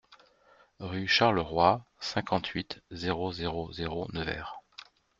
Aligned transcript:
Rue 0.79 1.07
Charles 1.07 1.37
Roy, 1.41 1.79
cinquante-huit, 1.99 2.81
zéro 2.89 3.31
zéro 3.31 3.71
zéro 3.71 4.07
Nevers 4.13 4.63